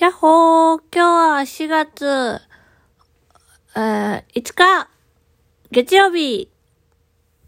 [0.00, 2.40] やっほー今日は4月、
[3.76, 4.88] えー、5日
[5.70, 6.48] 月曜日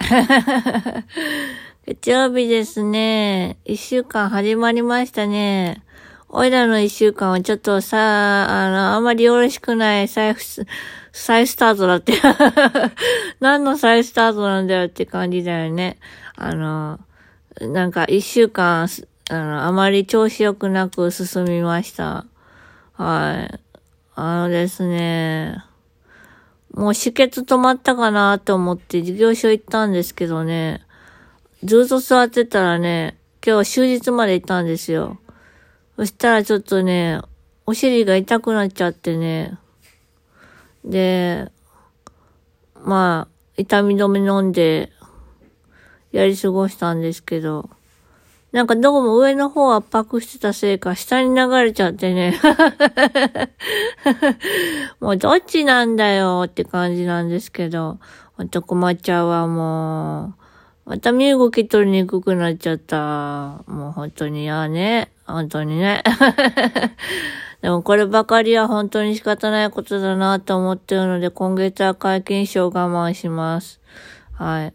[1.84, 3.58] 月曜日ですね。
[3.66, 5.82] 1週間始まりましたね。
[6.30, 10.34] おいらの1週間はちょっとさ、あの、あんまりよろしくない再、
[11.12, 12.14] 再スタートだって
[13.40, 15.98] 何の再スタートなんだよって感じだよね。
[16.34, 16.98] あの、
[17.60, 18.88] なんか1週間、
[19.28, 22.24] あの、あまり調子良くなく進みました。
[22.98, 23.60] はい。
[24.16, 25.62] あのですね、
[26.74, 30.84] もう止血止まったかなと思って事業所行ったんですけどね、
[31.62, 35.20] ずっと座ってたらね、今日終日まで行ったんですよ。
[35.94, 37.20] そしたらちょっとね、
[37.66, 39.56] お尻が痛くなっちゃってね。
[40.84, 41.52] で、
[42.74, 44.90] まあ、痛み止め飲んで、
[46.10, 47.70] やり過ごしたんですけど、
[48.52, 52.40] なんかどこも上の方圧迫してたせいか下に流れちゃってね。
[55.00, 57.98] もうどっちなんだよって感じなんですけど、
[58.36, 60.34] ほんと困っちゃうわ、も
[60.86, 60.90] う。
[60.90, 63.62] また身動き取りにくくなっちゃった。
[63.66, 65.12] もう本当に嫌ね。
[65.26, 66.02] 本当にね。
[67.60, 73.80] でもこればかりは本当に仕方ないことだなと思ってるので、今月は解禁賞我慢します。
[74.32, 74.74] はい。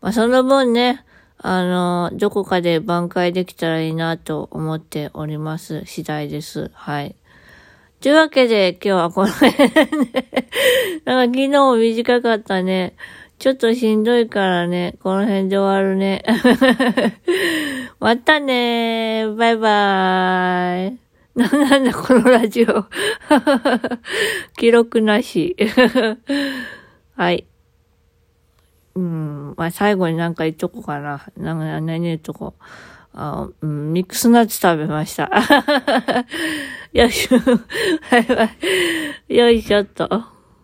[0.00, 1.04] まあその分ね、
[1.42, 6.70] あの、どこかで挽回できたらいいなと思っております次第です。
[6.74, 7.16] はい。
[8.00, 9.70] というわけで、今日はこの辺で
[11.04, 12.94] なんか昨日短かったね。
[13.38, 16.22] ちょっとしんどいからね、この辺で終わるね。
[17.98, 20.98] またねバイバーイ。
[21.34, 22.84] な、なんだこのラジオ。
[24.58, 25.56] 記録なし。
[27.16, 27.46] はい。
[29.00, 31.26] うん、まあ、最後になんか言っとこうかな。
[31.36, 32.62] なんか何言っとこう。
[33.12, 35.30] あうん、ミックスナッツ食べました。
[36.92, 37.38] よいしょ。
[37.38, 38.50] はいは
[39.28, 39.34] い。
[39.34, 40.39] よいしょっと。